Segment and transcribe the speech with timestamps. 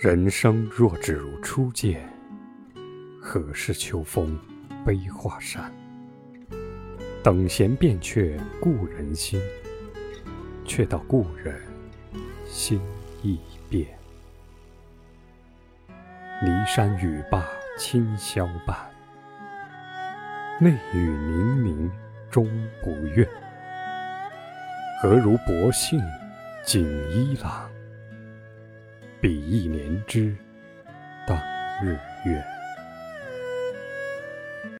[0.00, 2.08] 人生若只如初见，
[3.20, 4.38] 何事秋风
[4.86, 5.72] 悲画扇？
[7.20, 9.40] 等闲变却故人心，
[10.64, 11.60] 却道故人
[12.46, 12.80] 心
[13.24, 13.88] 易变。
[16.44, 17.44] 骊山语罢
[17.76, 18.76] 清宵半，
[20.60, 21.90] 内语冥冥
[22.30, 22.46] 终
[22.84, 23.28] 不怨。
[25.02, 26.00] 何如薄幸
[26.64, 27.68] 锦衣郎？
[29.20, 30.32] 比翼年之
[31.26, 31.36] 当
[31.82, 32.57] 日月。